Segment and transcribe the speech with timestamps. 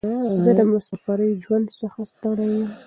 [0.43, 2.69] زه د مساپرۍ ژوند څخه ستړی یم.